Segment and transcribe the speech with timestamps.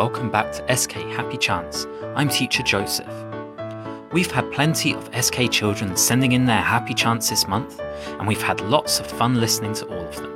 [0.00, 1.86] welcome back to SK Happy Chance.
[2.16, 3.12] I'm teacher Joseph.
[4.12, 7.78] We've had plenty of SK children sending in their happy chants this month,
[8.18, 10.32] and we've had lots of fun listening to all of them.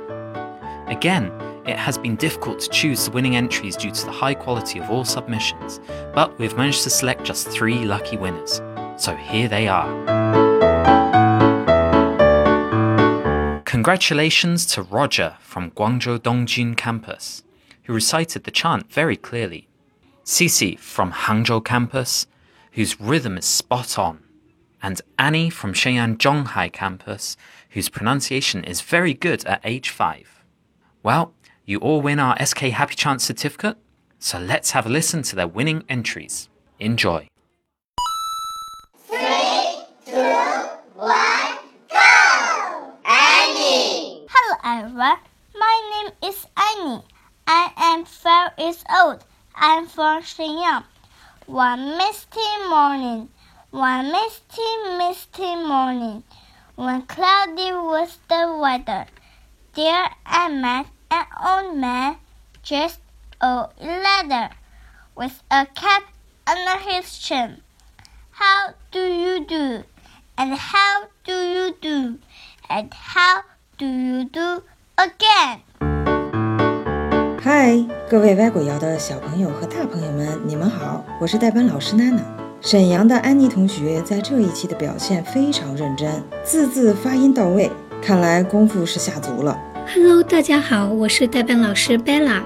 [0.87, 1.31] Again,
[1.65, 4.91] it has been difficult to choose the winning entries due to the high quality of
[4.91, 5.79] all submissions,
[6.13, 8.61] but we've managed to select just three lucky winners.
[8.97, 9.89] So here they are.
[13.63, 17.41] Congratulations to Roger from Guangzhou Dongjin campus,
[17.85, 19.67] who recited the chant very clearly.
[20.23, 22.27] Cici from Hangzhou campus,
[22.71, 24.23] whose rhythm is spot on.
[24.81, 27.37] And Annie from Shenyang Zhonghai campus,
[27.69, 30.43] whose pronunciation is very good at age 5.
[31.03, 31.33] Well,
[31.65, 33.77] you all win our SK Happy Chance certificate,
[34.19, 36.49] so let's have a listen to their winning entries.
[36.79, 37.27] Enjoy.
[38.97, 40.13] Three, two,
[40.95, 41.57] one,
[41.89, 42.93] go!
[43.05, 44.25] Annie!
[44.29, 45.17] Hello everyone,
[45.55, 47.03] my name is Annie.
[47.95, 49.23] I am five years old.
[49.55, 50.83] I'm from Shenyang.
[51.45, 53.29] One misty morning,
[53.71, 56.23] one misty, misty morning,
[56.75, 59.05] when cloudy was the weather,
[59.75, 62.17] there I met an old man
[62.63, 62.99] dressed
[63.39, 64.49] all in leather,
[65.15, 66.03] with a cap
[66.45, 67.61] under his chin.
[68.31, 69.85] How do you do?
[70.37, 72.19] And how do you do?
[72.69, 73.43] And how
[73.77, 74.63] do you do
[74.97, 75.84] again?
[77.45, 77.77] 嗨，
[78.09, 82.19] 各位歪果谣的小朋友和大朋友们，你们好，我是代班老师娜娜。
[82.59, 86.09] 沈阳的安妮同学在这一期的表现非常认真，
[86.43, 87.69] 字字发音到位，
[88.01, 89.55] 看来功夫是下足了。
[89.93, 92.41] Hello，大家好，我是代班老师 Bella。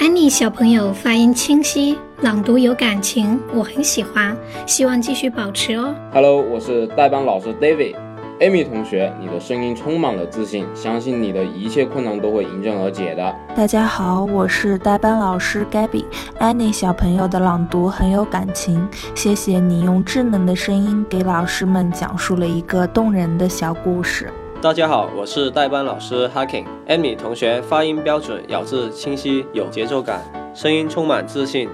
[0.00, 5.94] 安妮小朋友发音清晰，朗读有感情，我很喜欢，希望继续保持哦。
[6.12, 7.94] Hello，我是代班老师 David。
[8.40, 13.32] Amy 同学，你的声音充满了自信，相信你的一切困难都会迎刃而解的。
[13.54, 16.04] 大家好，我是代班老师 Gabby。
[16.40, 24.28] Annie 小朋友的朗读很有感情，谢谢你用稚嫩的声音给老师们讲述了一个动人的小故事。
[24.60, 26.64] 大家好，我是代班老师 Hacking。
[26.88, 30.20] Amy 同学发音标准，咬字清晰，有节奏感，
[30.52, 31.68] 声音充满自信，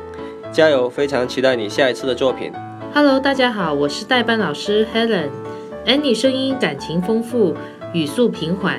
[0.52, 0.90] 加油！
[0.90, 2.52] 非常期待你下一次的作品。
[2.92, 5.30] Hello，大家好，我是代班老师 Helen。
[5.90, 7.52] Annie 声音感情丰富，
[7.92, 8.76] 语速平缓，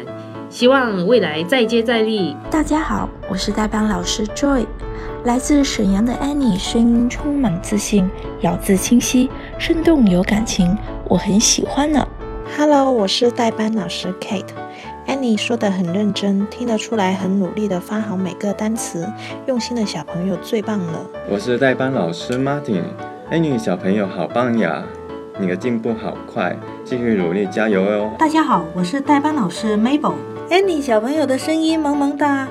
[0.49, 2.33] 希望未来再接再厉。
[2.49, 4.65] 大家好，我是代班老师 Joy。
[5.25, 12.07] 来自沈阳的 Annie 声音充满自信，咬字清晰，生动有感情，我很喜欢呢。
[12.57, 14.45] Hello，我是代班老师 Kate。
[15.05, 19.05] Annie 说的很认真，听得出来很努力的发好每个单词，
[19.47, 21.05] 用心的小朋友最棒了。
[21.29, 22.83] 我是代班老师 Martin。
[23.29, 24.83] Annie 小朋友好棒呀，
[25.39, 28.11] 你的进步好快，继续努力加油哦。
[28.17, 30.13] 大家好，我是代班老师 Mabel。
[30.49, 32.47] Annie 小朋友的声音萌萌哒，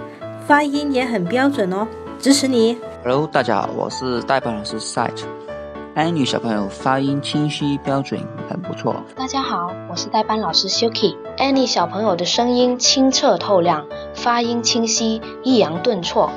[0.47, 1.87] 发音也很标准哦，
[2.19, 2.79] 支持你。
[3.05, 5.25] Hello，大家好，我是代班老师 Sight。
[5.95, 8.97] 安妮小朋友发音清晰标准，很不错。
[9.15, 11.17] 大家好，我是代班老师 Suki。
[11.37, 16.31] Annie 小朋友的声音清澈透亮，发音清晰，抑扬顿挫，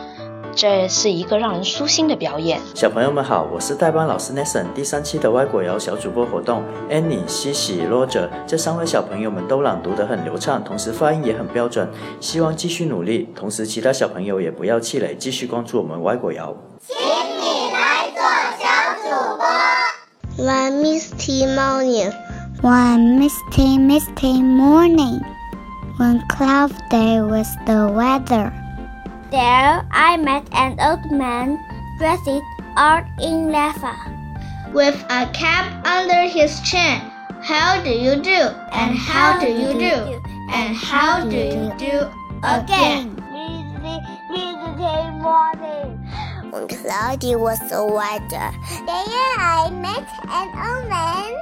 [0.56, 2.60] 这是一个让人舒心的表演。
[2.76, 4.66] 小朋友们好，我是代班老师 Nathan。
[4.74, 11.90] 第三期的外国谣小主播活动，Annie、西西、Roger 这三位小朋友们都朗读得很流畅，同时发音也很标准。
[12.20, 16.56] 希望继续努力，同时其他小朋友也不要气馁，继续关注我们外国谣。
[16.80, 18.22] 请你来做
[18.60, 18.66] 小
[19.02, 20.46] 主播。
[20.46, 22.12] One misty morning,
[22.62, 25.22] one misty, misty morning,
[25.98, 28.52] when cloudy was the weather.
[29.34, 31.58] There I met an old man
[31.98, 32.30] dressed
[32.78, 33.98] all in leather,
[34.72, 37.02] with a cap under his chin.
[37.42, 38.54] How do you do?
[38.72, 40.22] And how do you do?
[40.54, 42.14] And how do you do
[42.46, 43.18] again?
[43.34, 43.98] Misty,
[44.30, 45.98] misty morning.
[46.52, 48.54] When cloudy was the weather,
[48.86, 51.34] there I met an old man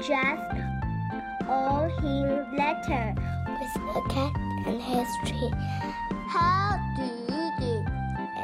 [0.00, 0.48] dressed
[1.46, 3.14] all in leather
[3.60, 4.32] with a cat
[4.64, 5.52] and his tree.
[6.28, 7.72] How do you do?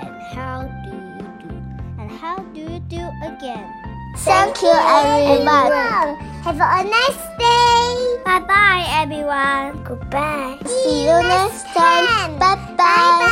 [0.01, 1.51] And how do you do?
[1.99, 3.67] And how do you do again?
[4.19, 6.17] Thank you, everyone.
[6.45, 8.17] Have a nice day.
[8.25, 9.83] Bye bye, everyone.
[9.85, 10.59] Goodbye.
[10.67, 12.39] See you next time.
[12.39, 13.29] Bye bye.